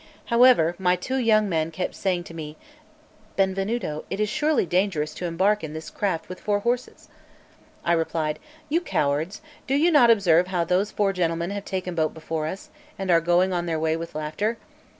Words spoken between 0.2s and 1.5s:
However, my two young